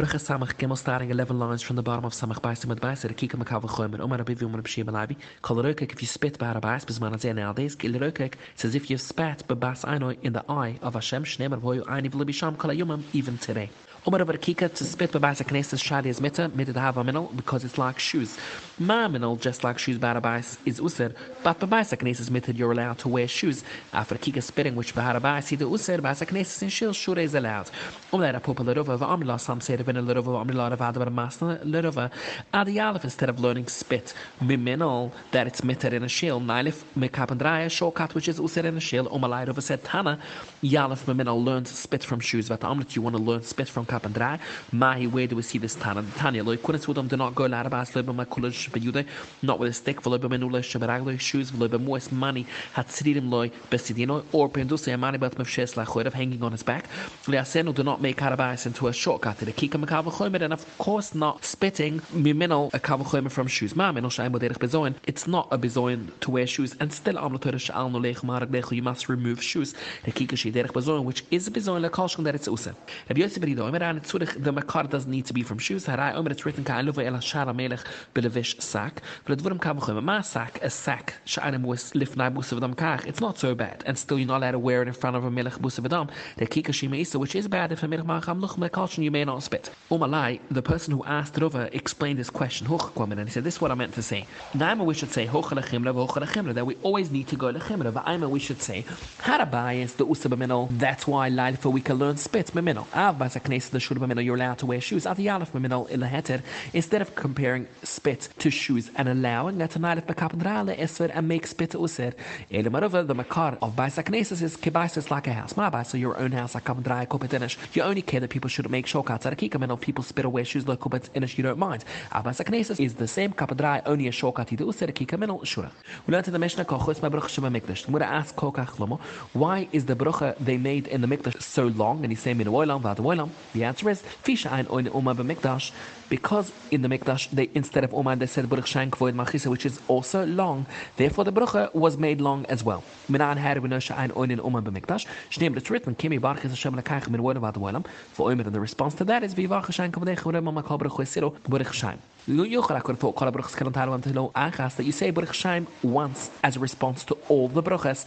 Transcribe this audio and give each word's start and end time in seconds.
Bruch 0.00 0.12
Samach 0.12 0.54
Gimel 0.56 0.78
starting 0.78 1.10
11 1.10 1.38
lines 1.38 1.60
from 1.60 1.76
the 1.76 1.82
bottom 1.82 2.06
of 2.06 2.14
Samach 2.14 2.40
Bais 2.40 2.64
Samad 2.64 2.80
Bais 2.80 3.04
at 3.04 3.14
Kika 3.18 3.36
Makav 3.36 3.64
Chomer 3.64 4.00
Omar 4.00 4.16
Abiv 4.16 4.40
Umar 4.40 4.62
Bashir 4.62 4.82
Balabi 4.82 5.14
Kolorokek 5.42 5.92
if 5.92 6.00
you 6.00 6.08
spit 6.08 6.38
Barabais 6.38 6.86
Bisman 6.86 7.12
Azay 7.12 7.34
nowadays 7.34 7.76
Kilorokek 7.76 8.36
it's 8.54 8.64
as 8.64 8.74
if 8.74 8.88
you 8.88 8.96
spat 8.96 9.46
Babas 9.46 9.84
Aino 9.84 10.08
in 10.22 10.32
the 10.32 10.42
eye 10.48 10.78
of 10.80 10.94
Hashem 10.94 11.24
Shnemer 11.24 11.60
Voyu 11.60 11.84
Aini 11.84 12.10
Vlibisham 12.10 12.56
Kalayumam 12.56 13.02
even 13.12 13.36
today 13.36 13.68
Umar 14.06 14.22
over 14.22 14.32
Kika 14.32 14.72
to 14.74 14.84
spit 14.84 15.12
Babas 15.12 15.42
Knesses 15.42 15.78
Shadi 15.78 16.06
is 16.06 16.22
Mitta 16.22 16.50
have 16.80 16.96
a 16.96 17.04
minel 17.04 17.30
because 17.36 17.64
it's 17.64 17.76
like 17.76 17.98
shoes. 17.98 18.38
Ma 18.78 19.06
minel 19.08 19.36
just 19.36 19.62
like 19.62 19.78
shoes 19.78 19.98
Barabais 19.98 20.56
is 20.64 20.80
Usir. 20.80 21.14
But 21.42 21.60
Babas 21.60 21.90
Knesses 21.90 22.30
Mitta 22.30 22.54
you're 22.56 22.72
allowed 22.72 22.96
to 23.00 23.08
wear 23.08 23.28
shoes. 23.28 23.62
After 23.92 24.14
Kika 24.14 24.42
spitting 24.42 24.74
which 24.74 24.94
Barabais 24.94 25.42
see 25.42 25.56
the 25.56 25.66
Usir 25.66 26.00
Babas 26.00 26.20
Knesses 26.20 26.62
in 26.62 26.70
Shil 26.70 26.94
Shure 26.94 27.18
is 27.18 27.34
allowed. 27.34 27.70
Umar 28.14 28.34
a 28.34 28.40
Popa 28.40 28.62
Lerova 28.62 28.98
Amla 29.00 29.38
some 29.38 29.60
say 29.60 29.74
a 29.74 29.84
Lerova 29.84 30.46
Amla 30.46 30.72
of 30.72 30.78
Adab 30.78 31.12
Masna 31.14 31.62
Lerova 31.62 32.10
Adi 32.54 32.80
Aleph 32.80 33.04
instead 33.04 33.28
of 33.28 33.38
learning 33.38 33.66
spit 33.66 34.14
Miminal 34.40 35.12
that 35.32 35.46
it's 35.46 35.60
Mitta 35.60 35.92
in 35.92 36.04
a 36.04 36.06
shil 36.06 36.40
Nilif 36.40 36.84
Mekapandraya 36.96 37.70
shortcut 37.70 38.14
which 38.14 38.28
is 38.28 38.40
Usir 38.40 38.64
in 38.64 38.78
a 38.78 38.80
shil 38.80 39.12
Umalai 39.12 39.46
over 39.46 39.60
said 39.60 39.84
Tana 39.84 40.18
Yalef 40.62 41.04
Miminal 41.04 41.44
learns 41.44 41.70
spit 41.70 42.02
from 42.02 42.18
shoes 42.18 42.48
but 42.48 42.60
Amlet 42.60 42.96
you 42.96 43.02
want 43.02 43.14
to 43.14 43.22
learn 43.22 43.42
spit 43.42 43.68
from 43.68 43.89
Kap 43.90 44.06
and 44.06 44.14
Dra. 44.14 44.38
Mahi, 44.70 45.08
where 45.08 45.26
do 45.26 45.34
we 45.34 45.42
see 45.42 45.58
this 45.58 45.74
Tana? 45.74 46.04
Tanya, 46.16 46.44
Loy, 46.44 46.56
Kunis 46.56 46.86
them. 46.94 47.08
Do 47.08 47.16
not 47.16 47.34
go 47.34 47.44
Larabas, 47.44 47.94
Liba, 47.96 48.12
my 48.12 48.24
Kulish, 48.24 48.70
Bejude, 48.70 49.04
not 49.42 49.58
with 49.58 49.70
a 49.70 49.72
stick, 49.72 50.00
Voloba 50.00 50.28
Menula, 50.30 50.60
Shabaraglo, 50.60 51.18
shoes, 51.18 51.50
Voloba 51.50 51.80
Mois, 51.80 52.12
money, 52.12 52.46
had 52.72 52.86
Sidim 52.86 53.30
Loy, 53.30 53.50
Besidino, 53.70 54.24
or 54.32 54.48
Penduse, 54.48 54.96
Mani, 54.96 55.18
but 55.18 55.34
Mavshes, 55.34 55.76
like 55.76 55.88
Hoyd 55.88 56.06
of 56.06 56.14
hanging 56.14 56.42
on 56.44 56.52
his 56.52 56.62
back. 56.62 56.86
Leaseno 57.24 57.74
do 57.74 57.82
not 57.82 58.00
make 58.00 58.16
Carabas 58.16 58.64
into 58.66 58.86
a 58.86 58.92
shortcut 58.92 59.38
to 59.38 59.44
the 59.44 59.52
Kika 59.52 59.84
Makavachomer, 59.84 60.40
and 60.40 60.52
of 60.52 60.78
course 60.78 61.12
not 61.14 61.44
spitting 61.44 61.98
Miminal, 62.14 62.72
a 62.72 62.78
Kavachomer 62.78 63.30
from 63.30 63.48
shoes. 63.48 63.72
Mamino 63.74 64.06
Shaim, 64.06 64.38
Derek 64.38 64.58
Bezoin. 64.60 64.94
It's 65.04 65.26
not 65.26 65.48
a 65.50 65.58
Bezoin 65.58 66.10
to 66.20 66.30
wear 66.30 66.46
shoes, 66.46 66.76
and 66.78 66.92
still 66.92 67.14
Amlatorish 67.14 67.70
Al 67.70 67.90
Nolech 67.90 68.18
Maraglecho, 68.18 68.76
you 68.76 68.82
must 68.82 69.08
remove 69.08 69.42
shoes. 69.42 69.74
The 70.04 70.12
Kika 70.12 70.38
Shi 70.38 70.52
Derek 70.52 70.72
Bezoin, 70.72 71.02
which 71.02 71.24
is 71.32 71.48
a 71.48 71.50
Bezoin, 71.50 71.88
Kalshon 71.90 72.22
that 72.24 72.34
it's 72.36 72.46
Usa. 72.46 72.74
Rabbi 73.08 73.20
Yosef 73.22 73.42
Rido, 73.42 73.66
Emeran, 73.80 74.00
Tzurich, 74.02 74.42
the 74.42 74.52
Makar 74.52 74.84
doesn't 74.84 75.10
need 75.10 75.24
to 75.26 75.32
be 75.32 75.42
from 75.42 75.58
shoes. 75.58 75.86
Harai, 75.86 76.14
Omer, 76.14 76.30
it's 76.30 76.44
written 76.44 76.64
Ka'aluva 76.64 77.04
El 77.04 77.14
Hashara 77.14 77.54
Melech 77.54 77.80
Belevish 78.14 78.60
Sak. 78.60 79.00
But 79.24 79.38
Dvurim 79.38 79.58
Kavachomer, 79.58 80.02
Ma 80.02 80.20
Sak, 80.20 80.58
a 80.62 80.68
sack, 80.68 81.14
Sha'anim 81.24 81.62
was 81.62 81.92
Lifnai 81.92 82.32
Busavadam 82.32 82.74
Kach. 82.74 83.06
It's 83.06 83.20
not 83.20 83.38
so 83.38 83.54
bad, 83.54 83.82
and 83.86 83.96
still 83.98 84.18
you're 84.18 84.28
not 84.28 84.38
allowed 84.38 84.50
to 84.52 84.58
wear 84.58 84.82
it 84.82 84.88
in 84.88 84.94
front 84.94 85.16
of 85.16 85.24
a 85.24 85.30
Melech 85.30 85.54
Busavadam. 85.54 86.10
The 86.36 86.46
Kika 86.46 86.74
Shima 86.74 86.96
Isa, 86.96 87.18
which 87.18 87.34
is 87.34 87.48
bad 87.48 87.72
if 87.72 87.82
a 87.82 87.88
Melech 87.88 88.04
Macham 88.04 88.42
Luch 88.42 88.58
Mekalshon, 88.58 89.02
you 89.02 89.10
may 89.10 89.24
not 89.24 89.42
spit. 89.42 89.70
Umalai, 89.90 90.40
the 90.50 90.62
person 90.62 90.92
who 90.92 91.02
asked 91.04 91.34
Rova 91.34 91.72
explained 91.74 92.18
this 92.18 92.28
question, 92.30 92.66
Hochkwamen, 92.66 93.18
and 93.18 93.28
he 93.28 93.30
said, 93.30 93.44
This 93.44 93.54
is 93.54 93.60
what 93.62 93.70
I 93.70 93.74
meant 93.74 93.94
to 93.94 94.02
say. 94.02 94.26
Naima, 94.52 94.84
we 94.84 94.92
should 94.94 95.12
say, 95.12 95.26
Hochalachimra, 95.26 96.06
Hochalachimra, 96.06 96.52
that 96.54 96.66
we 96.66 96.76
always 96.82 97.10
need 97.10 97.28
to 97.28 97.36
go 97.36 97.50
Lechimra. 97.50 97.92
Va'aima, 97.92 98.28
we 98.28 98.40
should 98.40 98.60
say, 98.60 98.84
Harabai 99.20 99.82
is 99.82 99.94
the 99.94 100.06
Usabaminal. 100.06 100.68
That's 100.72 101.06
why 101.06 101.30
Lailfa 101.30 101.72
we 101.72 101.80
can 101.80 101.96
learn 101.96 102.16
spit 102.18 102.48
Miminal. 102.48 102.86
Av 102.94 103.16
Basaknes, 103.16 103.69
the 103.70 103.78
Shurbaminal, 103.78 104.24
you're 104.24 104.36
allowed 104.36 104.58
to 104.58 104.66
wear 104.66 104.80
shoes. 104.80 105.04
The 105.04 105.14
Yalef 105.14 105.50
Miminal 105.52 105.88
in 105.88 106.00
the 106.00 106.06
Heter, 106.06 106.42
instead 106.72 107.02
of 107.02 107.14
comparing 107.14 107.66
spit 107.82 108.28
to 108.38 108.50
shoes 108.50 108.90
and 108.96 109.08
allowing 109.08 109.58
that 109.58 109.70
to 109.72 109.78
Nailef 109.78 110.06
Bekapandrale 110.06 110.78
Esfer 110.78 111.10
and 111.12 111.28
make 111.28 111.46
spit 111.46 111.74
User, 111.74 112.12
Elimarova, 112.50 113.06
the 113.06 113.14
Makar 113.14 113.58
of 113.62 113.76
Basaknes 113.76 114.32
is 114.32 114.56
Kibaisis 114.56 115.10
like 115.10 115.26
a 115.26 115.32
house. 115.32 115.56
My 115.56 115.70
Basa, 115.70 115.98
your 115.98 116.18
own 116.18 116.32
house, 116.32 116.54
like 116.54 116.64
Kapandrai, 116.64 117.06
Kopetinish. 117.06 117.56
You 117.74 117.82
only 117.82 118.02
care 118.02 118.20
that 118.20 118.30
people 118.30 118.48
shouldn't 118.50 118.72
make 118.72 118.86
shortcuts 118.86 119.26
at 119.26 119.32
a 119.32 119.36
Kikaminal, 119.36 119.80
people 119.80 120.04
spit 120.04 120.26
wear 120.30 120.44
shoes 120.44 120.66
like 120.66 120.80
Kopetinish, 120.80 121.36
you 121.38 121.44
don't 121.44 121.58
mind. 121.58 121.84
Abasaknes 122.12 122.78
is 122.78 122.94
the 122.94 123.08
same 123.08 123.32
Kapandrai, 123.32 123.82
only 123.86 124.08
a 124.08 124.12
shortcut 124.12 124.48
to 124.48 124.56
User, 124.56 124.86
Kikaminal, 124.88 125.40
Shura. 125.42 125.70
We 126.06 126.12
learned 126.12 126.26
in 126.26 126.32
the 126.32 126.38
Mishnah, 126.38 126.64
Kochus, 126.64 127.00
my 127.02 127.08
Bruch 127.08 127.30
Shema 127.30 127.48
Mikdash. 127.48 127.86
I'm 127.86 127.92
going 127.92 128.02
to 128.02 128.08
ask 128.08 128.34
Kokach 128.34 128.76
Lomo, 128.76 129.00
why 129.32 129.68
is 129.72 129.84
the 129.86 129.96
Brucha 129.96 130.36
they 130.38 130.56
made 130.56 130.86
in 130.88 131.00
the 131.00 131.06
Mikdash 131.06 131.40
so 131.42 131.66
long? 131.68 132.02
And 132.02 132.12
he's 132.12 132.20
saying, 132.20 132.38
the 132.38 133.59
answer 133.64 133.90
is, 133.90 134.02
Fisha 134.24 134.50
ein 134.50 134.66
oine 134.66 134.94
Oma 134.94 135.14
b'Mikdash, 135.14 135.72
because 136.08 136.52
in 136.70 136.82
the 136.82 136.88
Mikdash, 136.88 137.30
they 137.30 137.50
instead 137.54 137.84
of 137.84 137.94
Oma, 137.94 138.16
they 138.16 138.26
said 138.26 138.48
Baruch 138.48 138.66
Shank 138.66 138.96
Void 138.96 139.14
Machisa, 139.14 139.46
which 139.46 139.64
is 139.64 139.80
also 139.88 140.26
long. 140.26 140.66
Therefore, 140.96 141.24
the 141.24 141.32
Brucha 141.32 141.74
was 141.74 141.96
made 141.96 142.20
long 142.20 142.46
as 142.46 142.64
well. 142.64 142.82
Minan 143.08 143.36
had 143.36 143.62
know 143.62 143.76
ein 143.76 144.10
oine 144.10 144.40
Oma 144.40 144.62
b'Mikdash. 144.62 145.06
Shneim, 145.30 145.56
it's 145.56 145.70
written, 145.70 145.94
Kimi 145.94 146.18
Baruch 146.18 146.44
is 146.44 146.50
Hashem 146.50 146.74
lekaych 146.74 147.08
min 147.08 147.20
about 147.36 147.54
the 147.54 147.60
Olam. 147.60 147.86
For 148.12 148.30
Omer, 148.30 148.44
the 148.44 148.60
response 148.60 148.94
to 148.94 149.04
that 149.04 149.22
is, 149.22 149.34
Vivach 149.34 149.72
Shank 149.72 149.94
V'dech 149.94 150.18
V'rem 150.18 150.62
Makal 150.62 150.78
Baruch 150.78 150.94
Yisiro 150.94 151.36
Baruch 151.48 151.72
Shank. 151.72 152.00
Yochel 152.28 152.82
could 152.82 152.92
have 152.92 152.98
thought 152.98 153.16
Kol 153.16 153.32
Baruchs 153.32 153.56
Kelan 153.56 153.72
Talu 153.72 153.98
Antilo 153.98 154.32
Achas 154.32 154.76
that 154.76 154.84
you 154.84 154.92
say 154.92 155.10
Baruch 155.10 155.30
Shaim 155.30 155.66
once 155.82 156.30
as 156.44 156.56
a 156.56 156.60
response 156.60 157.02
to 157.04 157.14
all 157.28 157.48
the 157.48 157.62
Baruchas. 157.62 158.04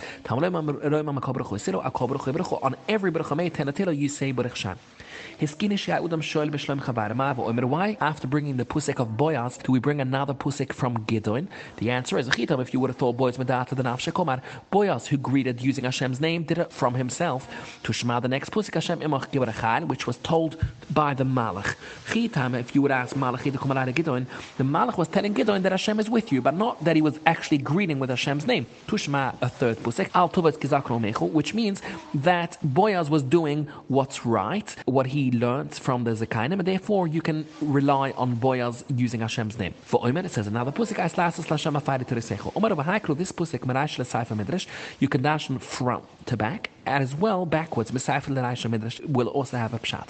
On 2.63 2.75
every 2.87 3.11
Baruch 3.11 3.35
Mei 3.35 3.49
Tenatilo 3.49 3.97
you 3.97 4.07
say 4.09 4.31
Baruch 4.31 4.53
Shaim. 4.53 4.77
Why, 5.39 5.47
after 8.01 8.27
bringing 8.27 8.57
the 8.57 8.65
pusik 8.65 8.99
of 8.99 9.07
Boyaz, 9.09 9.63
do 9.63 9.71
we 9.71 9.79
bring 9.79 10.01
another 10.01 10.33
pusik 10.33 10.73
from 10.73 10.97
Gidon? 11.05 11.47
The 11.77 11.91
answer 11.91 12.17
is. 12.17 12.27
If 12.27 12.73
you 12.73 12.79
would 12.79 12.89
have 12.89 12.97
thought 12.97 13.17
Boyaz 13.17 13.37
Medata 13.37 13.75
the 13.75 13.83
Nafshe 13.83 14.11
Komar, 14.11 14.41
Boyaz, 14.71 15.07
who 15.07 15.17
greeted 15.17 15.61
using 15.61 15.85
Hashem's 15.85 16.19
name, 16.19 16.43
did 16.43 16.57
it 16.57 16.71
from 16.71 16.93
himself. 16.93 17.47
To 17.83 17.93
Shema, 17.93 18.19
the 18.19 18.27
next 18.27 18.51
pusik 18.51 18.73
Hashem 18.73 18.99
Imach 18.99 19.31
Gibarachal, 19.31 19.87
which 19.87 20.07
was 20.07 20.17
told 20.17 20.57
by 20.91 21.13
the 21.13 21.23
Malach. 21.23 21.75
Chitam. 22.07 22.59
If 22.59 22.75
you 22.75 22.81
would 22.81 22.91
ask 22.91 23.15
Malach 23.15 23.43
the 23.43 23.57
Komar 23.57 23.93
Gidon, 23.93 24.25
the 24.57 24.63
Malach 24.63 24.97
was 24.97 25.07
telling 25.07 25.33
Gidon 25.33 25.61
that 25.63 25.71
Hashem 25.71 25.99
is 25.99 26.09
with 26.09 26.31
you, 26.31 26.41
but 26.41 26.55
not 26.55 26.83
that 26.83 26.95
he 26.95 27.01
was 27.01 27.19
actually 27.25 27.59
greeting 27.59 27.99
with 27.99 28.09
Hashem's 28.09 28.45
name. 28.45 28.65
Tushma, 28.87 29.35
a 29.41 29.49
third 29.49 29.77
pusik, 29.77 30.09
Al 30.13 30.29
which 31.29 31.53
means 31.53 31.81
that 32.13 32.57
Boyaz 32.65 33.09
was 33.09 33.23
doing 33.23 33.67
what's 33.87 34.25
right, 34.25 34.75
what 34.85 35.02
he 35.05 35.31
learned 35.31 35.73
from 35.75 36.03
the 36.03 36.11
Zakainim, 36.11 36.53
and 36.53 36.65
therefore 36.65 37.07
you 37.07 37.21
can 37.21 37.45
rely 37.61 38.11
on 38.11 38.35
Boyaz 38.35 38.83
using 38.95 39.21
Hashem's 39.21 39.57
name. 39.57 39.73
For 39.83 40.05
Omer, 40.05 40.21
it 40.21 40.31
says 40.31 40.47
another 40.47 40.71
pusik, 40.71 40.97
Aislasas 40.97 41.45
Lashem 41.45 41.79
Afari 41.79 42.05
Teresecho. 42.07 42.51
Omer 42.55 42.71
of 42.71 43.17
this 43.17 43.31
pusik, 43.31 43.65
Midrash, 43.65 44.67
you 44.99 45.07
can 45.07 45.21
dash 45.21 45.47
from 45.59 46.03
to 46.25 46.37
back, 46.37 46.69
as 46.85 47.15
well 47.15 47.45
backwards. 47.45 47.91
Will 47.91 49.27
also 49.27 49.57
have 49.57 49.73
a 49.73 49.79
pshat. 49.79 50.09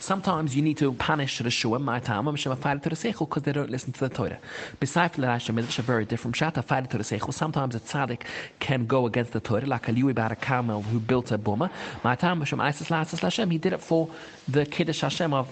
Sometimes 0.00 0.56
you 0.56 0.62
need 0.62 0.78
to 0.78 0.92
punish 0.94 1.40
Rishua, 1.40 1.80
my 1.80 2.00
time, 2.00 2.24
because 2.24 3.42
they 3.42 3.52
don't 3.52 3.70
listen 3.70 3.92
to 3.92 4.00
the 4.00 4.08
Torah. 4.08 4.38
Midrash, 4.80 5.48
a 5.48 5.82
very 5.82 6.04
different 6.04 6.36
pshat, 6.36 6.54
Afari 6.54 6.88
Teresecho. 6.90 7.32
Sometimes 7.32 7.74
a 7.74 7.80
tzaddik 7.80 8.22
can 8.58 8.86
go 8.86 9.06
against 9.06 9.32
the 9.32 9.40
Torah, 9.40 9.66
like 9.66 9.88
a 9.88 9.92
Liui 9.92 10.14
Bar 10.14 10.34
Carmel 10.36 10.82
who 10.82 10.98
built 11.00 11.30
a 11.30 11.38
boma. 11.38 11.70
My 12.04 12.14
time, 12.16 12.40
Hashem 12.40 12.58
Lashem, 12.58 13.52
he 13.52 13.58
did 13.58 13.72
it 13.72 13.80
for 13.80 14.08
the 14.48 14.66
Kiddush 14.66 15.00
Hashem 15.00 15.32
of 15.32 15.48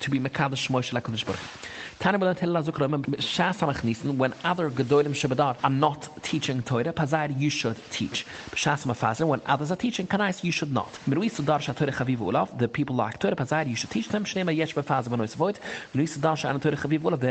to 0.00 0.10
be 0.10 0.18
Mekadosh 0.18 0.68
Moshe 0.70 0.92
Lakodesh 0.92 1.24
Baruch. 1.24 1.40
When 2.02 2.16
other 2.16 2.32
Gedolim 4.70 5.14
Shabbat 5.14 5.56
are 5.62 5.70
not 5.70 6.08
teaching 6.24 6.60
Torah, 6.62 6.92
Pazar, 6.92 7.38
you 7.38 7.48
should 7.48 7.76
teach. 7.92 8.26
When 9.20 9.40
others 9.46 9.70
are 9.70 9.76
teaching 9.76 10.08
Kanais, 10.08 10.42
you 10.42 10.50
should 10.50 10.72
not. 10.72 10.92
The 11.06 12.68
people 12.68 12.96
like 12.96 13.20
Torah, 13.20 13.36
Pazar, 13.36 13.68
you 13.68 13.76
should 13.76 13.90
teach 13.90 14.08
them. 14.08 14.24
They 14.24 14.42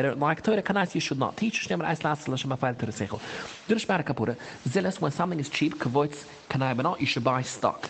don't 0.02 0.20
like 0.20 0.42
Torah, 0.42 0.62
Kanais, 0.62 0.96
you 0.96 1.02
should 1.02 1.20
not 1.20 1.36
teach. 1.36 1.68
Zealous, 4.70 5.02
when 5.02 5.12
something 5.12 5.40
is 5.42 5.50
cheap, 5.50 5.80
Kavoitz, 5.80 6.24
Kanai 6.50 6.78
Banot, 6.78 7.02
you 7.02 7.08
should 7.08 7.26
buy 7.26 7.42
stock 7.42 7.90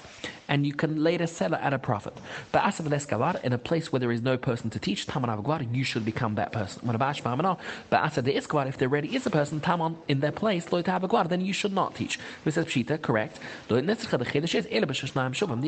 and 0.52 0.68
you 0.68 0.74
can 0.74 1.02
later 1.02 1.26
sell 1.26 1.54
it 1.54 1.62
at 1.62 1.74
a 1.74 1.80
profit. 1.80 2.14
But 2.52 2.66
as 2.66 2.82
Eskavar, 2.82 3.42
in 3.42 3.54
a 3.54 3.58
place 3.58 3.90
where 3.92 4.02
there 4.02 4.12
is 4.12 4.22
no 4.22 4.38
person 4.38 4.70
to 4.72 4.80
teach, 4.80 5.08
Taman 5.08 5.32
you 5.74 5.86
should 5.86 6.04
become 6.04 6.36
that 6.36 6.52
person. 6.52 6.82
But 6.84 7.02
as 7.02 7.22
the 8.16 8.34
Iskvar, 8.40 8.68
if 8.68 8.78
there 8.78 8.90
already 8.90 9.16
is 9.16 9.26
a 9.26 9.30
person, 9.30 9.62
Taman 9.62 9.96
in 10.10 10.20
their 10.20 10.34
place, 10.34 10.66
Loit 10.66 10.84
Avagvar, 10.84 11.30
then 11.30 11.40
you 11.40 11.54
should 11.54 11.72
not 11.72 11.96
teach. 11.96 12.20
This 12.44 12.58
is 12.58 12.66
Pshita, 12.66 13.02
correct. 13.02 13.40
The 13.70 13.76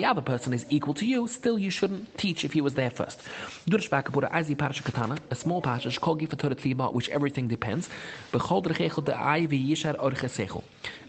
other 0.06 0.21
person 0.21 0.53
is 0.53 0.65
equal 0.69 0.94
to 0.95 1.06
you, 1.06 1.27
still 1.29 1.57
you 1.57 1.69
shouldn't 1.69 2.18
teach 2.18 2.44
if 2.44 2.51
he 2.51 2.59
was 2.59 2.74
there 2.74 2.89
first. 2.89 3.21
A 3.71 5.36
small 5.36 5.62
passage, 5.62 5.97
which 5.97 7.09
everything 7.09 7.47
depends. 7.47 7.89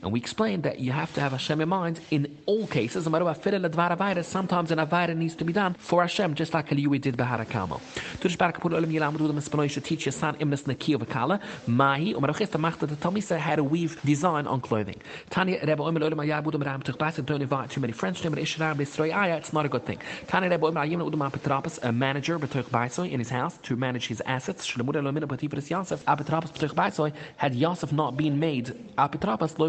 And 0.03 0.13
we 0.13 0.21
explained 0.21 0.65
that 0.65 0.81
you 0.81 0.93
have 0.93 1.13
to 1.15 1.21
have 1.21 1.33
Hashem 1.33 1.61
in 1.61 1.69
mind 1.69 2.01
in 2.11 2.37
all 2.47 2.67
cases. 2.67 3.07
No 3.07 3.11
matter 3.11 3.25
what 3.25 3.43
fit 3.43 3.55
and 3.55 4.27
sometimes 4.27 4.71
an 4.71 4.79
Avaira 4.79 5.17
needs 5.17 5.35
to 5.37 5.45
be 5.45 5.53
done 5.53 5.75
for 5.75 6.03
Hashem, 6.03 6.35
just 6.35 6.53
like 6.53 6.69
Eliyahu 6.69 7.01
did 7.01 7.17
Bahara 7.17 7.49
Kamo. 7.49 7.81
Tudish 8.21 8.37
Barak 8.37 8.61
Pur 8.61 8.71
Olam 8.71 8.93
Yilam 8.93 9.17
Rudam 9.17 9.39
Espanoy 9.39 9.71
should 9.71 9.85
teach 9.85 10.05
your 10.05 10.13
son 10.13 10.37
Imnas 10.37 10.65
Nakiya 10.65 10.97
Vakala, 10.97 11.41
Mahi, 11.67 12.15
Umarachista 12.15 12.61
Machta 12.61 12.87
the 12.87 12.97
Talmisa 12.97 13.39
how 13.39 13.57
to 13.57 13.65
weave 13.65 14.01
design 14.05 14.47
on 14.47 14.61
clothing. 14.61 15.01
Tanya 15.31 15.59
Rebbe 15.67 15.83
Omer 15.83 16.01
Olam 16.01 16.25
Ayabudam 16.25 16.65
Ram 16.65 16.83
Tuchbas, 16.83 17.25
don't 17.25 17.43
invite 17.43 17.71
too 17.71 17.81
many 17.81 17.93
friends 17.93 18.21
to 18.21 18.29
him, 18.29 18.35
Ishram 18.35 19.15
Aya, 19.15 19.37
it's 19.37 19.53
not 19.53 19.65
a 19.65 19.69
good 19.69 19.87
thing. 19.87 20.01
Tanya 20.27 20.51
Rebbe 20.51 20.67
Omer 20.67 20.87
Ayim 20.87 21.11
Udam 21.11 21.33
Petrapas, 21.33 21.83
a 21.83 21.91
manager, 21.91 22.39
Betuch 22.39 22.65
Baisoy, 22.65 23.11
in 23.11 23.19
his 23.19 23.31
house 23.31 23.59
to 23.63 23.75
manage 23.77 24.07
his 24.07 24.21
assets. 24.27 24.67
Shlemud 24.67 24.95
Elomin 24.95 25.25
Batipris 25.25 25.71
Yosef, 25.71 26.05
Apetrapas 26.05 26.53
Betuch 26.53 26.75
Baisoy, 26.75 27.13
had 27.37 27.55
Yosef 27.55 27.91
not 27.93 28.17
been 28.17 28.39
made 28.39 28.67
delivered, 28.97 29.64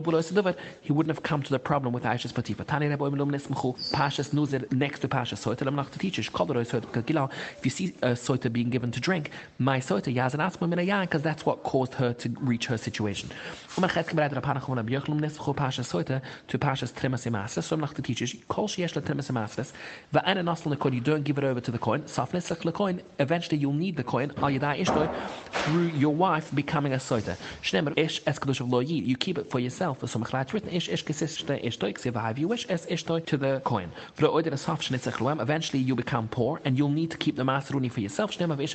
he 0.82 0.92
wouldn't 0.92 1.16
have 1.16 1.24
come 1.24 1.42
to 1.44 1.50
the 1.52 1.60
problem 1.60 1.94
with 1.94 2.04
Aisha's 2.04 2.34
Patifa. 2.34 2.66
Tani 2.66 2.88
Rebbe 2.88 3.04
Oim 3.04 3.16
Lumnes 3.16 3.48
Pashas 3.92 4.32
Nuzir 4.32 4.72
next 4.72 5.00
to 5.00 5.08
Pashas 5.08 5.44
Soita, 5.44 5.66
Lam 5.66 5.76
Nach 5.76 5.90
the 5.92 6.00
teachers, 6.00 6.30
Koloro 6.30 6.66
Soita 6.66 7.32
If 7.58 7.66
you 7.66 7.72
see 7.72 7.96
a 8.02 8.10
Soita 8.10 8.52
being 8.52 8.70
given 8.70 8.92
to 8.92 9.00
drink, 9.00 9.32
my 9.60 9.80
Soita 9.80 10.14
Yazan 10.14 10.40
Asma 10.40 10.68
Mina 10.68 10.82
Yan, 10.84 11.06
because 11.06 11.22
that's 11.22 11.46
what 11.46 11.64
caused 11.64 11.94
her 11.96 12.14
to 12.14 12.30
reach 12.40 12.66
her 12.66 12.78
situation. 12.78 13.30
To 13.76 13.82
Pashas 16.58 16.94
Trimas 16.94 17.26
Imasas, 17.26 17.64
so 17.64 17.76
Nach 17.76 17.94
the 17.94 18.02
teachers, 18.02 18.36
Kol 18.48 18.68
Shiesh 18.68 18.96
La 18.96 19.02
Trimas 19.02 19.30
Imasas, 19.30 19.72
Va'ana 20.14 20.44
Nasl 20.44 20.76
Lekon, 20.76 20.94
you 20.94 21.02
don't 21.02 21.24
give 21.24 21.38
it 21.38 21.44
over 21.44 21.60
to 21.62 21.72
the 21.72 21.78
coin, 21.78 22.02
Safnes 22.04 22.50
Lek 22.50 22.60
Lekoin, 22.60 23.02
eventually 23.20 23.58
you'll 23.58 23.74
need 23.74 23.96
the 23.96 24.04
coin, 24.04 24.32
Al 24.38 24.50
Ishtoi, 24.50 25.10
through 25.52 25.88
your 25.88 26.14
wife 26.14 26.54
becoming 26.56 26.94
a 26.94 26.98
Soita. 26.98 27.36
You 29.06 29.18
keep 29.18 29.38
it 29.38 29.50
for 29.50 29.60
yourself, 29.60 29.85
written 30.54 30.70
ish 30.70 30.90
ish 30.90 31.06
ishtoy 31.06 31.94
ksiva 31.94 32.38
you 32.38 32.48
wish 32.48 32.66
ishtoy 32.68 33.26
to 33.26 33.38
the 33.38 33.62
coin. 33.64 33.92
For 34.14 34.26
schnitzach 34.28 35.42
eventually 35.42 35.82
you 35.82 35.96
become 35.96 36.28
poor 36.28 36.62
and 36.66 36.78
you'll 36.78 36.90
need 36.90 37.12
to 37.12 37.18
keep 37.18 37.36
the 37.36 37.44
maseruni 37.44 37.92
for 37.92 38.02
yourself. 38.02 38.32
Shnem 38.32 38.60
ish 38.62 38.74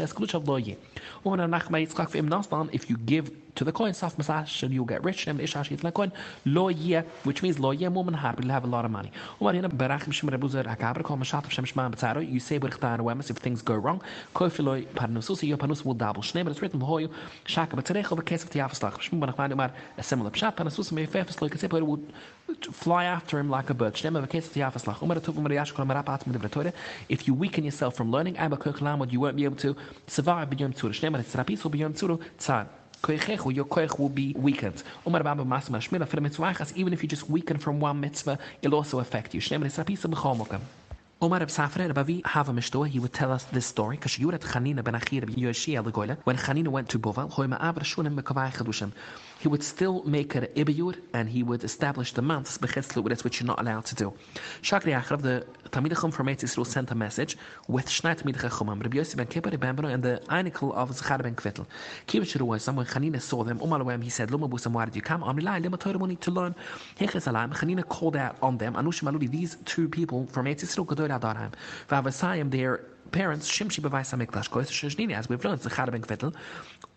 nachma 1.46 1.86
yitzchak 1.86 2.70
if 2.72 2.88
you 2.90 2.96
give 2.96 3.30
to 3.54 3.64
the 3.64 3.72
coin 3.72 3.92
soft 3.94 4.18
massage 4.18 4.62
and 4.62 4.72
you'll 4.72 4.84
get 4.84 5.02
rich. 5.04 5.26
Shnem 5.26 5.40
ish 5.40 5.54
ashit 5.54 5.82
la 5.84 5.90
coin 5.90 6.12
lo 6.44 6.70
which 7.24 7.42
means 7.42 7.58
lo 7.58 7.72
woman 7.72 8.14
happy 8.14 8.42
will 8.42 8.50
have 8.50 8.64
a 8.64 8.66
lot 8.66 8.84
of 8.84 8.90
money. 8.90 9.12
Of 9.40 9.72
you 12.22 12.40
say 12.40 12.56
and 12.56 13.30
if 13.30 13.36
things 13.36 13.62
go 13.62 13.74
wrong. 13.74 14.02
Kofiloy 14.34 14.86
parnusus 14.86 15.42
your 15.46 15.56
parnus 15.56 15.84
will 15.84 15.94
double. 15.94 16.22
Shnem 16.22 16.48
it's 16.48 16.62
written 16.62 16.80
v'hoyu 16.80 17.10
shaka 17.46 17.76
betzerech 17.76 18.12
over 18.12 18.22
case 18.22 18.44
of 18.44 18.50
banachman 18.50 19.52
umar 19.52 19.72
a 19.98 20.02
similar 20.02 20.30
pshat 20.30 20.56
parnusus 20.56 20.92
may 20.92 21.06
fefes 21.06 21.40
loy 21.40 21.48
katzep 21.48 21.80
would 21.82 22.12
fly 22.72 23.04
after 23.04 23.38
him 23.38 23.48
like 23.48 23.70
a 23.70 23.74
bird. 23.74 23.94
If 27.08 27.26
you 27.26 27.34
weaken 27.34 27.64
yourself 27.64 27.96
from 27.96 28.10
learning, 28.10 28.36
you 28.36 29.20
won't 29.20 29.36
be 29.36 29.44
able 29.44 29.56
to 29.56 29.76
survive 30.06 30.50
beyond 30.50 30.76
Tzur. 30.76 32.68
Your 33.08 33.64
koich 33.64 33.98
will 33.98 34.08
be 34.08 34.34
weakened. 34.36 34.82
Even 36.76 36.92
if 36.92 37.02
you 37.02 37.08
just 37.08 37.30
weaken 37.30 37.58
from 37.58 37.80
one 37.80 38.00
mitzvah, 38.00 38.38
it'll 38.62 38.76
also 38.76 39.00
affect 39.00 39.34
you. 39.34 39.40
Omar 41.22 41.42
of 41.42 41.50
Safra, 41.50 41.94
Rabbi 41.94 42.22
Hava 42.24 42.50
Mishtoa, 42.52 42.88
he 42.88 42.98
would 42.98 43.12
tell 43.12 43.30
us 43.30 43.44
this 43.44 43.66
story, 43.66 43.96
because 43.96 44.12
Yurat 44.12 44.40
Chanina 44.40 44.82
ben 44.82 44.94
Achir 44.94 45.20
Yoshia 45.36 45.84
Legoyle, 45.84 46.16
when 46.24 46.38
Chanina 46.38 46.68
went 46.68 46.88
to 46.88 46.98
Boval, 46.98 47.30
Hoima 47.30 47.58
Abra 47.60 47.84
Shunim 47.84 48.18
Mekavai 48.18 48.50
Chadushim, 48.50 48.92
he 49.40 49.48
would 49.48 49.62
still 49.62 50.02
make 50.04 50.34
an 50.34 50.44
Ibiyur, 50.54 50.96
and 51.14 51.26
he 51.28 51.42
would 51.42 51.64
establish 51.64 52.12
the 52.12 52.20
months, 52.20 52.58
Bechetzlu, 52.58 53.24
which 53.24 53.40
you're 53.40 53.46
not 53.46 53.58
allowed 53.58 53.86
to 53.86 53.94
do. 53.94 54.12
Shakri 54.60 54.92
Achrav, 54.92 55.22
the 55.22 55.46
Tamid 55.70 55.96
from 56.12 56.26
Eitz 56.26 56.42
Yisrael 56.44 56.66
sent 56.66 56.90
a 56.90 56.94
message 56.94 57.38
with 57.66 57.86
Shnai 57.86 58.20
Tamid 58.20 58.36
Chumam, 58.36 58.82
Rabbi 58.82 58.98
Yossi 58.98 59.16
ben 59.16 59.26
Kippur, 59.26 59.56
Ben 59.56 59.82
and 59.86 60.02
the 60.02 60.20
Einikel 60.28 60.74
of 60.74 60.94
Zachar 60.94 61.22
ben 61.22 61.34
Kvittel. 61.34 61.66
Kibbutz 62.06 62.36
Yeruosam, 62.36 62.74
when 62.74 62.84
Chanina 62.84 63.20
saw 63.20 63.42
them, 63.42 63.58
Umalawem, 63.60 64.02
he 64.02 64.10
said, 64.10 64.30
Luma 64.30 64.46
Busam, 64.46 64.74
why 64.74 64.84
did 64.84 64.94
you 64.94 65.02
come? 65.02 65.22
Amrilai, 65.22 65.62
Lima 65.62 65.78
Torah, 65.78 66.06
need 66.06 66.20
to 66.20 66.30
learn. 66.30 66.54
Heches 66.98 67.26
Alam, 67.26 67.52
Chanina 67.52 67.86
called 67.88 68.16
out 68.16 68.36
on 68.42 68.58
them, 68.58 68.74
Anushim 68.74 69.10
Aludi, 69.10 69.30
these 69.30 69.56
two 69.64 69.88
people 69.88 70.26
from 70.26 70.44
Eitz 70.44 70.62
Yisrael, 70.62 70.84
Gedor 70.84 71.18
Adarheim. 71.18 71.52
Vavasayim, 71.88 72.50
their 72.50 72.84
parents, 73.10 73.50
Shimshi 73.50 73.80
Bevaisa 73.80 74.18
Mikdash, 74.18 74.48
Kois 74.48 74.70
Shnini, 74.70 75.14
as 75.14 75.28
we've 75.28 75.44
learned, 75.44 75.62
Zachar 75.62 75.90
ben 75.90 76.02
Kvittel, 76.02 76.34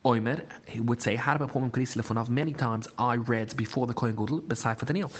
Oimer, 0.05 0.43
he 0.65 0.79
would 0.79 1.01
say, 1.01 1.15
Harba 1.15 1.49
Pomim 1.49 1.71
Kris 1.71 1.95
many 2.29 2.53
times 2.53 2.87
I 2.97 3.15
read 3.15 3.55
before 3.55 3.87
the 3.87 3.93
Kohen 3.93 4.15
Gudel, 4.15 4.47
beside 4.47 4.79
for 4.79 4.85
Daniel. 4.85 5.11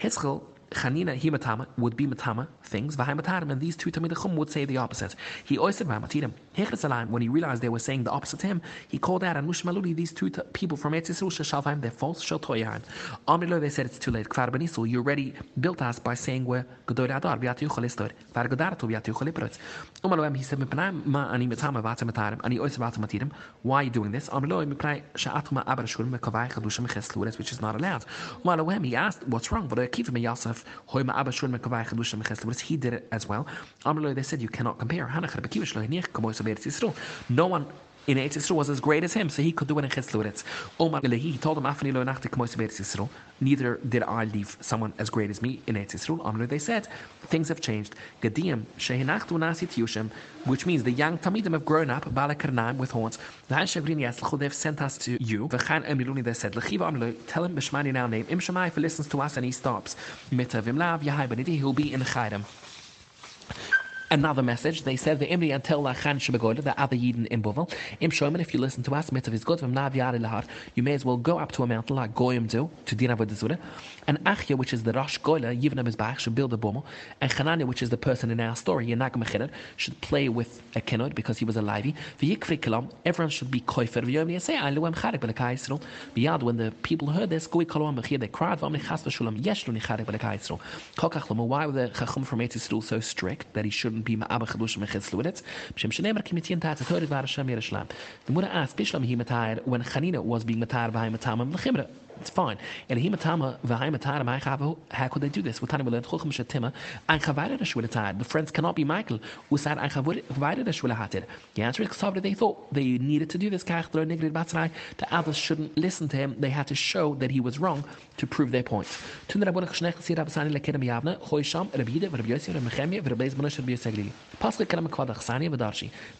Hitzchel, 0.00 0.42
Chanina 0.70 1.18
himatama 1.18 1.66
would 1.78 1.96
be 1.96 2.06
matama 2.06 2.46
things, 2.62 2.96
v'haimatarim, 2.96 3.50
and 3.50 3.60
these 3.60 3.74
two 3.74 3.90
Tamid 3.90 4.34
would 4.34 4.50
say 4.50 4.64
the 4.66 4.76
opposite. 4.76 5.14
He 5.44 5.56
always 5.56 5.76
said 5.76 5.88
v'hamatirim. 5.88 6.32
Hechretzalayim, 6.56 7.08
when 7.08 7.22
he 7.22 7.28
realized 7.28 7.62
they 7.62 7.70
were 7.70 7.78
saying 7.78 8.04
the 8.04 8.10
opposite 8.10 8.40
to 8.40 8.46
him, 8.46 8.60
he 8.88 8.98
called 8.98 9.24
out, 9.24 9.36
and 9.36 9.48
Mushmaluli, 9.48 9.96
these 9.96 10.12
two 10.12 10.28
t- 10.28 10.42
people 10.52 10.76
from 10.76 10.92
Eretz 10.92 11.08
Yisrael, 11.08 11.62
Shalvaim, 11.62 11.80
they're 11.80 11.90
false, 11.90 12.22
Shaltoyahan. 12.22 12.82
Amrilo, 13.26 13.60
they 13.60 13.70
said 13.70 13.86
it's 13.86 13.98
too 13.98 14.10
late. 14.10 14.28
Kfar 14.28 14.50
Benisul, 14.50 14.88
you 14.88 14.98
already 14.98 15.32
built 15.60 15.80
us 15.80 15.98
by 15.98 16.14
saying 16.14 16.44
we're 16.44 16.66
Gedoy 16.86 17.16
Adar, 17.16 17.38
Viat 17.38 17.60
Yuchel 17.60 17.84
Istor, 17.84 18.10
Var 18.34 18.48
Godaratu, 18.48 18.88
Viat 18.88 19.04
Yuchel 19.04 19.58
Umaloem, 20.04 20.36
he 20.36 20.42
said, 20.42 20.58
Mipanaim, 20.58 21.04
ma 21.06 21.30
ani 21.32 21.46
matama 21.46 21.82
vatamatarim, 21.82 22.40
ani 22.44 22.58
ois 22.58 22.76
vatamatirim. 22.76 23.30
Why 23.62 23.76
are 23.76 23.82
you 23.84 23.90
doing 23.90 24.12
this? 24.12 24.28
Amrilo, 24.28 24.70
Mipnai, 24.70 25.02
Sha'atuma 25.14 25.64
Abrashurim, 25.64 26.10
Mekavai, 26.16 26.50
Chadushim, 26.52 26.86
Cheslures, 26.88 27.38
which 27.38 27.52
is 27.52 27.60
not 27.60 27.74
allowed. 27.74 28.04
Umaloem, 28.44 28.84
he 28.84 28.94
asked, 28.94 29.26
what's 29.28 29.50
wrong? 29.50 29.66
But 29.66 29.78
I 29.78 29.86
keep 29.86 30.06
he 32.60 32.76
did 32.76 32.92
it 32.94 33.08
as 33.12 33.28
well. 33.28 33.46
They 33.84 34.22
said 34.22 34.42
you 34.42 34.48
cannot 34.48 34.78
compare. 34.78 35.06
No 37.28 37.46
one 37.46 37.66
in 38.08 38.16
Eretz 38.16 38.38
Yisrael 38.38 38.56
was 38.56 38.70
as 38.70 38.80
great 38.80 39.04
as 39.04 39.12
him, 39.12 39.28
so 39.28 39.42
he 39.42 39.52
could 39.52 39.68
do 39.68 39.78
it 39.78 39.84
in 39.84 39.90
Chetzluretz. 39.90 40.42
Omar 40.80 41.02
he 41.04 41.36
told 41.36 41.58
him, 41.58 41.64
Afani 41.64 41.92
lo 41.92 42.02
nachti 42.02 42.30
k'mois 42.30 42.56
Eretz 42.56 42.80
Yisrael. 42.80 43.10
Neither 43.40 43.78
did 43.86 44.02
I 44.02 44.24
leave 44.24 44.56
someone 44.60 44.94
as 44.98 45.10
great 45.10 45.28
as 45.28 45.42
me 45.42 45.60
in 45.66 45.74
Eretz 45.74 45.92
Yisrael. 45.94 46.24
Omar 46.24 46.46
they 46.46 46.58
said, 46.58 46.88
things 47.26 47.48
have 47.48 47.60
changed. 47.60 47.94
Gadiyim 48.22 48.64
shehinachtu 48.78 49.36
nasit 49.36 49.76
yushim, 49.76 50.10
which 50.46 50.64
means 50.64 50.82
the 50.84 50.90
young 50.90 51.18
Tamidim 51.18 51.52
have 51.52 51.66
grown 51.66 51.90
up, 51.90 52.12
bala 52.14 52.34
karnaim 52.34 52.78
with 52.78 52.92
horns. 52.92 53.18
V'han 53.50 53.64
shevrin 53.64 53.98
yaslchu, 53.98 54.38
they've 54.38 54.54
sent 54.54 54.80
us 54.80 54.96
to 54.96 55.22
you. 55.22 55.46
V'chan 55.48 55.86
emiluni 55.86 56.24
they 56.24 56.32
said, 56.32 56.56
L'chiva 56.56 56.90
amlo, 56.90 57.14
tell 57.26 57.44
him 57.44 57.54
b'shmani 57.54 57.92
now 57.92 58.06
name. 58.06 58.24
Im 58.30 58.40
Shemai, 58.40 58.74
he 58.74 58.80
listens 58.80 59.06
to 59.08 59.20
us 59.20 59.36
and 59.36 59.44
he 59.44 59.52
stops. 59.52 59.96
Mitavim 60.32 60.78
lav 60.78 61.02
yahai 61.02 61.28
benidi, 61.28 61.58
he'll 61.58 61.74
be 61.74 61.92
in 61.92 62.00
chayim 62.00 62.44
another 64.10 64.42
message. 64.42 64.82
They 64.82 64.96
said 64.96 65.18
the 65.18 65.28
Imri 65.28 65.50
until 65.50 65.82
Lachan 65.82 66.18
Shabagoda, 66.18 66.62
the 66.62 66.78
other 66.80 66.96
Yidden 66.96 67.26
in 67.26 67.42
Bovel. 67.42 67.70
Im 68.00 68.10
if 68.40 68.54
you 68.54 68.60
listen 68.60 68.82
to 68.84 68.94
us, 68.94 69.12
mitzvah 69.12 69.34
is 69.34 69.44
good 69.44 69.60
from 69.60 69.74
Naviari 69.74 70.18
Lahar, 70.18 70.44
you 70.74 70.82
may 70.82 70.94
as 70.94 71.04
well 71.04 71.16
go 71.16 71.38
up 71.38 71.52
to 71.52 71.62
a 71.62 71.66
mountain 71.66 71.96
like 71.96 72.14
Goyim 72.14 72.46
do, 72.46 72.70
to 72.86 72.94
Dina 72.94 73.16
Vodazura. 73.16 73.58
And 74.06 74.18
Achya, 74.24 74.56
which 74.56 74.72
is 74.72 74.82
the 74.82 74.92
Rosh 74.92 75.18
Goyla, 75.18 75.60
Yivnam 75.60 75.86
is 75.86 75.96
back, 75.96 76.18
should 76.18 76.34
build 76.34 76.52
a 76.54 76.56
bomo. 76.56 76.84
And 77.20 77.30
Chananya, 77.30 77.64
which 77.64 77.82
is 77.82 77.90
the 77.90 77.96
person 77.96 78.30
in 78.30 78.40
our 78.40 78.56
story, 78.56 78.86
Yanag 78.86 79.12
Mechiner, 79.12 79.50
should 79.76 80.00
play 80.00 80.28
with 80.28 80.62
a 80.74 80.80
kenod 80.80 81.14
because 81.14 81.38
he 81.38 81.44
was 81.44 81.56
a 81.56 81.62
Levi. 81.62 81.92
V'yikfri 82.20 82.88
everyone 83.04 83.30
should 83.30 83.50
be 83.50 83.60
koifer. 83.60 84.40
Say 84.40 84.54
Aluem 84.54 84.94
Charek 84.94 85.20
B'lekai 85.20 85.54
Yisrael. 85.54 85.82
B'yad, 86.16 86.42
when 86.42 86.56
the 86.56 86.72
people 86.82 87.08
heard 87.08 87.28
this, 87.28 87.46
Goi 87.46 87.66
Kolom 87.66 88.00
Mechir, 88.00 88.18
they 88.18 88.28
cried, 88.28 88.60
V'amni 88.60 88.82
Chas 88.82 89.02
V'shulam, 89.02 89.44
Yesh 89.44 89.68
Lu 89.68 89.74
Nicharek 89.74 90.06
B'lekai 90.06 90.38
Yisrael. 90.38 90.60
Kokach 90.96 91.28
why 91.28 91.66
were 91.66 91.72
the 91.72 91.88
Chachum 91.88 92.24
from 92.24 92.38
Eitz 92.38 92.56
Yisrael 92.56 92.82
so 92.82 93.00
strict 93.00 93.52
that 93.52 93.64
he 93.64 93.70
shouldn't 93.70 93.97
geworden 93.98 94.04
bim 94.04 94.22
aber 94.22 94.46
khadush 94.46 94.78
me 94.78 94.86
gesel 94.86 95.18
wird 95.22 95.42
bim 95.74 95.90
shne 95.90 96.12
mer 96.12 96.22
kimt 96.22 96.48
yent 96.48 96.64
hat 96.64 96.78
tore 96.88 97.08
war 97.10 97.26
sham 97.26 97.48
yer 97.48 97.60
shlam 97.60 97.86
de 98.26 98.32
mura 98.32 98.48
as 98.52 98.74
bishlam 98.74 99.04
hi 99.04 99.16
mit 99.16 99.28
tayr 99.28 99.60
wen 99.66 99.82
khanina 99.82 100.22
was 100.22 100.44
being 100.44 100.60
mit 100.60 100.70
tayr 100.70 100.90
bim 100.90 101.18
tamam 101.18 101.52
khimra 101.56 101.86
It's 102.20 102.30
fine. 102.30 102.58
And 102.88 102.98
himatama 102.98 103.58
v'haimatara 103.66 104.22
ma'achavu. 104.22 104.76
How 104.90 105.08
could 105.08 105.22
they 105.22 105.28
do 105.28 105.42
this? 105.42 105.58
The 105.60 105.66
friends 108.24 108.50
cannot 108.50 108.74
be 108.76 108.84
Michael. 108.84 109.20
The 109.50 109.70
answer 111.62 111.82
is 111.82 111.88
because 111.88 112.22
they 112.22 112.34
thought 112.34 112.74
they 112.74 112.84
needed 112.84 113.30
to 113.30 113.38
do 113.38 113.50
this. 113.50 113.64
The 113.64 115.06
others 115.10 115.36
shouldn't 115.36 115.76
listen 115.76 116.08
to 116.08 116.16
him. 116.16 116.34
They 116.38 116.50
had 116.50 116.66
to 116.68 116.74
show 116.74 117.14
that 117.16 117.30
he 117.30 117.40
was 117.40 117.58
wrong 117.58 117.84
to 118.16 118.26
prove 118.26 118.50
their 118.50 118.62
point. 118.62 118.88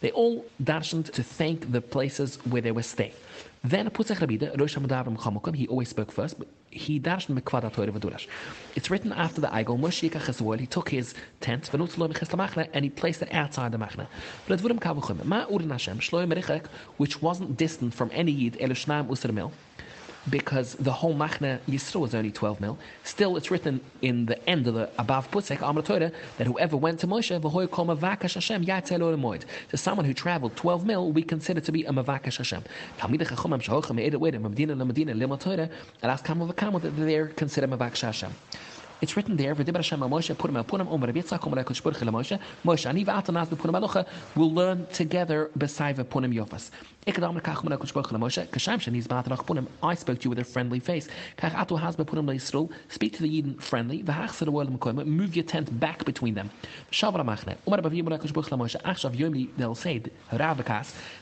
They 0.01 0.11
all 0.11 0.45
darshaned 0.63 1.11
to 1.11 1.23
thank 1.23 1.71
the 1.71 1.81
places 1.81 2.37
where 2.45 2.61
they 2.61 2.71
were 2.71 2.83
staying. 2.83 3.13
Then 3.63 3.89
Pusach 3.89 4.19
Rabida, 4.19 4.57
Rosh 4.57 4.77
Hamadavram 4.77 5.17
Chamukim, 5.17 5.53
he 5.53 5.67
always 5.67 5.89
spoke 5.89 6.13
first, 6.13 6.39
but 6.39 6.47
he 6.71 6.97
dashed 6.97 7.29
Mekvada 7.29 7.71
Torah 7.73 7.91
Vadurash. 7.91 8.27
It's 8.75 8.89
written 8.89 9.11
after 9.11 9.41
the 9.41 9.47
Eigel, 9.47 9.77
Moshe 9.77 10.09
Yikach 10.09 10.59
he 10.59 10.65
took 10.65 10.89
his 10.89 11.13
tent, 11.41 11.69
and 11.73 12.83
he 12.85 12.89
placed 12.89 13.21
it 13.21 13.33
outside 13.33 13.73
the 13.73 13.77
Machna. 13.77 14.07
But 14.47 14.59
Advurim 14.59 14.79
Kavuchim, 14.79 15.25
Ma 15.25 15.45
Urin 15.47 15.71
Hashem, 15.71 15.99
Shloim 15.99 16.33
Merichek, 16.33 16.67
which 16.95 17.21
wasn't 17.21 17.57
distant 17.57 17.93
from 17.93 18.09
any 18.13 18.31
Yid, 18.31 18.53
Elushnaim 18.59 19.07
Usr 19.07 19.33
Mil, 19.33 19.51
because 20.29 20.75
the 20.75 20.91
whole 20.91 21.15
Machna 21.15 21.59
Yisro 21.67 22.05
is 22.07 22.15
only 22.15 22.31
12 22.31 22.61
mil. 22.61 22.77
Still, 23.03 23.37
it's 23.37 23.51
written 23.51 23.81
in 24.01 24.25
the 24.25 24.49
end 24.49 24.67
of 24.67 24.73
the 24.73 24.89
above 24.97 25.29
Pusek, 25.31 25.61
Amr 25.61 25.81
Torah, 25.81 26.11
that 26.37 26.47
whoever 26.47 26.77
went 26.77 26.99
to 26.99 27.07
Moshe, 27.07 27.39
V'hoi 27.39 27.69
kol 27.69 27.85
mavakas 27.85 28.33
Hashem, 28.35 28.65
yatzeh 28.65 28.99
lo 28.99 29.15
lemoid. 29.15 29.43
So 29.71 29.77
someone 29.77 30.05
who 30.05 30.13
traveled 30.13 30.55
12 30.55 30.85
mil, 30.85 31.11
we 31.11 31.23
consider 31.23 31.61
to 31.61 31.71
be 31.71 31.85
a 31.85 31.91
mavakas 31.91 32.37
Hashem. 32.37 32.63
Talmidei 32.97 33.27
Chachomim 33.27 33.61
shehocham 33.61 33.95
me'edet 33.95 34.19
wedim, 34.19 34.41
Medina 34.41 34.75
leMedina 34.75 35.15
limot 35.15 35.39
Torah, 35.39 35.69
and 36.01 36.11
ask 36.11 36.23
Kamo 36.23 36.47
v'Kamo 36.47 36.81
that 36.81 36.91
they're 36.91 37.27
considered 37.27 37.69
mavakas 37.69 38.01
Hashem. 38.01 38.33
It's 39.01 39.15
written 39.15 39.37
there, 39.37 39.55
Moshe, 39.55 40.35
will 44.35 44.51
learn 44.51 44.85
together 44.87 45.49
beside 45.57 46.09
Purim 46.09 46.33
Yofas. 46.33 46.69
Zbat 47.07 47.35
Purim, 49.45 49.67
I 49.81 49.95
spoke 49.95 50.19
to 50.19 50.25
you 50.25 50.29
with 50.31 50.39
a 50.39 50.43
friendly 50.43 50.79
face. 50.79 51.07
Speak 51.37 53.13
to 53.13 53.23
the 53.23 53.41
Yidden 53.41 53.61
friendly, 53.61 54.03
move 55.05 55.35
your 55.35 55.45
tent 55.45 55.79
back 55.79 56.03
between 56.03 56.33
them. 56.35 56.49
They'll 56.91 57.11
say, 59.75 60.01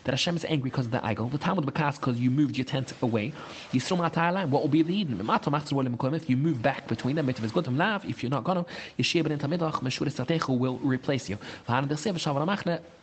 that 0.03 0.13
Hashem 0.13 0.35
is 0.35 0.45
angry 0.45 0.69
because 0.69 0.85
of 0.85 0.91
the 0.91 0.99
Eigel, 0.99 1.31
the 1.31 1.37
Talmud 1.37 1.65
Bekas 1.65 1.99
because 1.99 2.19
you 2.19 2.31
moved 2.31 2.57
your 2.57 2.65
tent 2.65 2.93
away. 3.01 3.33
What 3.71 4.51
will 4.51 4.67
be 4.67 4.81
the 4.81 5.05
Mekoyim, 5.05 6.15
if 6.15 6.29
you 6.29 6.37
move 6.37 6.61
back 6.61 6.87
between 6.87 7.15
them, 7.15 7.29
is 7.29 7.51
good 7.51 7.66
to 7.67 7.77
Lav, 7.77 8.05
if 8.05 8.23
you're 8.23 8.29
not 8.29 8.43
Gano, 8.43 8.65
Yeshua 8.97 9.27
ben 9.27 9.37
Tamidach, 9.37 9.81
Meshur 9.81 10.07
Satechu 10.07 10.57
will 10.57 10.77
replace 10.77 11.29
you. 11.29 11.37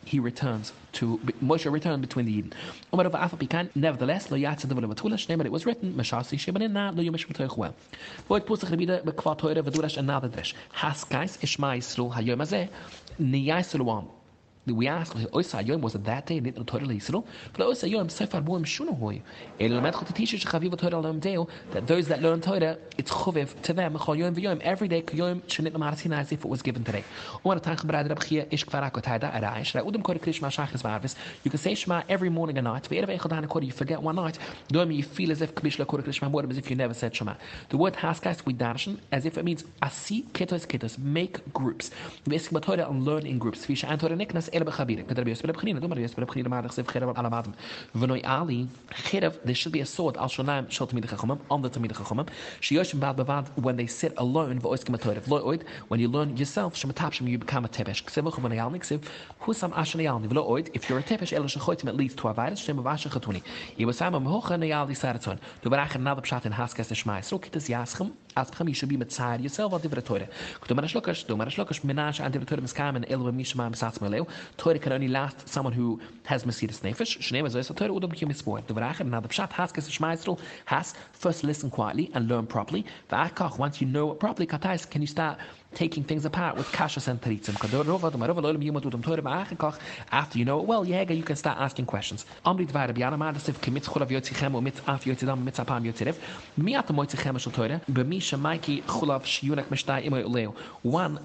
He 0.05 0.19
returns 0.19 0.73
to 0.93 1.19
Moshe 1.43 1.71
returned 1.71 2.01
between 2.01 2.25
the 2.25 2.33
Eden. 2.33 2.53
Nevertheless, 3.75 4.25
the 4.27 4.37
it 5.45 5.51
was 5.51 5.65
written 5.65 5.95
well. 5.95 7.75
Voit 8.27 8.45
pusach 8.45 8.69
rebida 8.69 9.03
bekvat 9.03 9.37
toire 9.37 9.55
v'durash 9.55 9.97
another 9.97 10.27
dresh. 10.27 10.53
Haskais 10.75 11.37
ishma 11.39 11.77
Yisrael 11.77 12.13
hayom 12.13 12.41
azeh 12.41 12.69
niyai 13.19 13.63
Siluam 13.63 14.14
we 14.73 14.87
ask, 14.87 15.15
Yom 15.15 15.81
was 15.81 15.93
it 15.93 16.03
that 16.05 16.25
day 16.25 16.37
in 16.37 16.43
the 16.43 16.63
Torah 16.63 16.85
Yisrael? 16.85 17.23
Yom 17.89 18.07
that 21.71 21.87
those 21.87 22.07
that 22.07 22.21
learn 22.21 22.41
Torah 22.41 22.77
it's 22.97 23.11
chuviv 23.11 23.61
to 23.61 23.73
them 23.73 23.97
Yom 24.37 24.59
every 24.63 24.87
day 24.87 25.03
Yom 25.13 25.43
as 25.47 26.31
if 26.31 26.39
it 26.39 26.45
was 26.45 26.61
given 26.63 26.83
today. 26.83 27.03
You 27.43 27.51
can 31.51 31.57
say 31.59 31.75
Shema 31.75 32.03
every 32.09 32.29
morning 32.29 32.57
and 32.57 32.65
night. 32.65 32.87
You 32.91 33.71
forget 33.71 34.01
one 34.01 34.15
night. 34.15 34.39
Doim 34.73 34.95
you 34.95 35.03
feel 35.03 35.31
as 35.31 35.41
if 35.41 35.51
as 35.63 36.57
if 36.57 36.69
you 36.69 36.75
never 36.75 36.93
said 36.93 37.15
Shema. 37.15 37.35
The 37.69 37.77
word 37.77 37.93
Haskais 37.93 38.45
we 38.45 38.53
darshan 38.53 38.97
as 39.11 39.25
if 39.25 39.37
it 39.37 39.45
means 39.45 39.63
Asi 39.81 40.23
Ketos 40.33 40.65
Ketos 40.65 40.97
make 40.97 41.53
groups. 41.53 41.91
Basically 42.27 42.61
Torah 42.61 42.89
and 42.89 43.03
learn 43.03 43.25
in 43.27 43.37
groups. 43.37 43.65
Ele 44.55 44.63
Bechabir. 44.63 45.05
Rabbi 45.05 45.29
Yosef 45.29 45.45
Bnei 45.45 45.79
Dumar 45.79 45.99
Yosef 45.99 46.15
Bnei 46.15 46.45
Maadach 46.45 46.71
Sev 46.71 46.87
Cherev 46.87 47.15
Al 47.17 47.25
Amadim. 47.25 47.53
V'noi 47.93 48.25
Ali 48.25 48.69
Cherev. 48.89 49.35
There 49.43 49.53
should 49.53 49.73
be 49.73 49.81
a 49.81 49.85
sword 49.85 50.15
Al 50.15 50.29
Shonaim 50.29 50.71
Shel 50.71 50.87
Tamid 50.87 51.05
Chachomim 51.05 51.39
on 51.51 51.61
the 51.61 51.69
Tamid 51.69 51.91
Chachomim. 51.91 52.29
Sheyoshim 52.61 53.01
Bad 53.01 53.17
Bavad 53.17 53.49
when 53.57 53.75
they 53.75 53.85
sit 53.85 54.13
alone 54.15 54.61
V'oiskim 54.61 54.97
Atorev 54.97 55.27
Lo 55.27 55.43
Oid 55.43 55.63
when 55.89 55.99
you 55.99 56.07
learn 56.07 56.37
yourself 56.37 56.75
Shematapshim 56.75 57.27
you 57.27 57.37
become 57.37 57.65
a 57.65 57.67
Tepesh. 57.67 58.05
Ksev 58.05 58.31
Uchum 58.31 58.49
V'noi 58.49 58.63
Alni 58.63 58.79
Ksev 58.79 59.03
Husam 59.41 59.77
Asher 59.77 59.97
Neyalni 59.97 60.29
V'lo 60.29 60.49
Oid 60.49 60.69
if 60.73 60.87
you're 60.89 60.99
a 60.99 61.03
Tepesh 61.03 61.33
Elo 61.33 61.47
Shechoitim 61.47 61.89
it 61.89 61.95
leads 61.95 62.15
to 62.15 62.29
a 62.29 62.33
virus 62.33 62.59
Shem 62.59 62.79
of 62.79 62.87
Asher 62.87 63.09
Chatuni. 63.09 63.43
Yibasam 63.77 64.23
Hocha 64.23 64.57
Neyalni 64.57 64.95
Saratzon. 64.95 65.37
Du 65.61 65.69
Barach 65.69 65.95
another 65.95 66.21
pshat 66.21 66.45
in 66.45 66.53
Haskas 66.53 66.93
Shmai. 66.95 67.23
So 67.25 67.39
Kitas 67.39 67.67
Yaschem 67.67 68.13
as 68.35 68.51
khami 68.51 68.75
should 68.75 68.89
be 68.89 68.97
mitzad 68.97 69.41
yourself 69.41 69.73
at 69.73 69.81
the 69.81 70.01
toire 70.01 70.27
kto 70.61 70.75
mar 70.75 70.85
shlokash 70.85 71.25
do 71.27 71.37
mar 71.37 71.47
shlokash 71.47 71.81
menash 71.81 72.19
at 72.19 72.33
the 72.33 72.39
toire 72.39 72.61
mis 72.61 72.73
kamen 72.73 73.05
el 73.09 73.23
we 73.23 73.31
mish 73.31 73.55
mam 73.55 73.73
sats 73.73 74.01
me 74.01 74.09
leo 74.09 74.27
toire 74.57 74.77
can 74.77 74.93
only 74.93 75.07
last 75.07 75.47
someone 75.47 75.73
who 75.73 75.99
has 76.23 76.43
mesid 76.43 76.67
the 76.67 76.77
snafish 76.79 77.17
shne 77.27 77.43
me 77.43 77.49
zoyse 77.49 77.73
toire 77.75 77.91
odo 77.91 78.07
bkim 78.07 78.35
spoir 78.35 78.61
the 78.67 78.73
vrache 78.73 79.05
na 79.05 79.19
the 79.19 79.27
chat 79.27 79.51
has 79.53 79.71
kes 79.71 79.89
shmaistro 79.97 80.37
has 80.65 80.93
first 81.13 81.43
listen 81.43 81.69
quietly 81.69 82.11
and 82.13 82.27
learn 82.27 82.45
properly. 82.45 82.85
Va 83.09 83.29
kach 83.35 83.57
once 83.57 83.81
you 83.81 83.87
know 83.87 84.11
it 84.11 84.19
properly 84.19 84.47
katais 84.47 84.89
can 84.89 85.01
you 85.01 85.07
start 85.07 85.37
taking 85.75 86.03
things 86.03 86.25
apart 86.25 86.57
with 86.57 86.71
kashas 86.71 87.07
and 87.07 87.21
taritzim. 87.21 87.55
After 90.11 90.37
you 90.39 90.45
know 90.45 90.59
it 90.59 90.65
well, 90.65 90.85
you 90.85 91.23
can 91.23 91.35
start 91.35 91.57
asking 91.59 91.85
questions. 91.85 92.25
One 92.43 92.57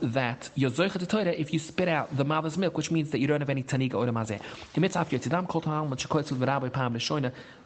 that 0.03 0.51
you're 0.55 0.71
zoichet 0.71 1.09
Torah 1.09 1.31
if 1.31 1.53
you 1.53 1.59
spit 1.59 1.89
out 1.89 2.17
the 2.17 2.25
mother's 2.25 2.59
milk, 2.59 2.77
which 2.77 2.91
means 2.91 3.11
that 3.11 3.19
you 3.21 3.27
don't 3.27 3.41
have 3.41 3.51
any 3.51 3.63
taniga 3.63 3.95
or 3.95 4.07
mazeh. 4.07 4.41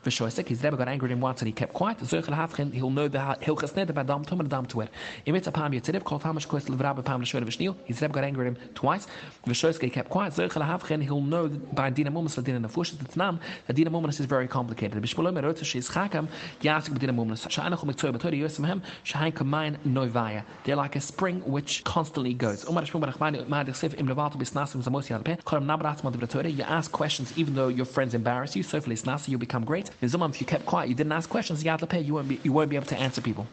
V'shoysek. 0.05 0.49
His 0.49 0.63
Rebbe 0.63 0.77
got 0.77 0.89
angry 0.89 1.09
at 1.09 1.13
him 1.13 1.21
once 1.21 1.41
and 1.41 1.47
he 1.47 1.53
kept 1.53 1.73
quiet. 1.73 1.99
Zoichet 1.99 2.35
hafchen, 2.35 2.73
he'll 2.73 2.91
know 2.91 3.09
the 3.09 3.19
hilchas 3.19 3.75
ned 3.75 3.91
about 3.91 4.07
dam 4.07 4.25
tum 4.25 4.41
and 4.41 4.49
dam 4.49 4.67
tuer. 4.67 4.89
Imitz 5.27 5.51
apam 5.51 5.75
yotzirev 5.75 6.05
kol 6.05 6.21
tahal 6.21 6.35
shekoytzu 6.35 6.81
Rabbi 6.81 7.03
Pam 7.03 7.23
L'Shoyre 7.23 7.45
V'Shnil. 7.45 7.75
His 7.85 8.01
Rebbe 8.01 8.15
got 8.15 8.25
angry 8.25 8.47
at 8.47 8.55
him 8.55 8.71
twice. 8.75 9.07
V'Shoyske 9.47 9.93
kept 9.93 10.11
quiet. 10.11 10.33
Zerchel 10.35 10.63
Havchen. 10.63 11.03
He'll 11.03 11.21
know 11.21 11.49
by 11.49 11.91
Dina 11.91 12.11
Mumas 12.11 12.37
Ladina 12.41 12.65
Nefush 12.65 12.97
that 12.99 13.11
Tnam 13.11 13.41
that 13.67 13.75
Dina 13.75 13.91
Mumas 13.91 14.21
is 14.21 14.27
very 14.27 14.47
complicated. 14.47 15.03
B'Shmoloi 15.03 15.33
Merotz 15.33 15.61
Sheis 15.61 15.91
Chakam 15.91 16.29
Yasik 16.61 16.97
B'Dina 16.97 17.15
Mumas. 17.15 17.49
Sha'anach 17.49 17.79
Umiktoy 17.79 18.15
B'Tori 18.17 18.41
Yosem 18.41 18.67
Hem 18.67 18.83
Shahain 19.05 19.33
Kamayin 19.33 19.77
Noivaya. 19.87 20.45
They're 20.65 20.77
like 20.77 20.97
a 20.97 21.01
spring 21.01 21.41
which 21.41 21.83
constantly 21.85 22.35
goes. 22.35 22.69
Umar 22.69 22.85
Shmum 22.85 23.05
Barachmani 23.05 23.45
Ma'ad 23.47 23.75
Sif 23.75 23.95
Im 23.95 24.07
Levato 24.07 24.37
B'Snasim 24.37 24.83
Zamos 24.83 25.09
Yalpe. 25.09 25.43
Kolam 25.43 25.65
Nabrat 25.65 26.05
Mod 26.05 26.19
B'Tori. 26.19 26.57
You 26.57 26.65
ask 26.65 26.93
questions 26.93 27.37
even 27.37 27.55
though 27.55 27.69
your 27.69 27.87
friends 27.87 28.15
embarrass 28.15 28.55
you. 28.55 28.63
So 28.63 28.81
for 28.81 28.91
you 29.31 29.39
become 29.39 29.65
great. 29.65 29.91
In 30.01 30.09
Zumam 30.09 30.31
if 30.31 30.41
you 30.41 30.47
kept 30.47 30.67
quiet 30.67 30.89
you 30.89 30.95
didn't 30.95 31.13
ask 31.13 31.29
questions 31.29 31.65
Yad 31.65 31.81
Lepe 31.81 32.05
you 32.05 32.15
won't 32.15 32.29
be 32.29 32.41
you 32.45 32.53
won't 32.53 32.71
be 32.71 32.77
able 32.77 32.87
to 32.87 32.97
answer 32.99 33.21
people. 33.21 33.51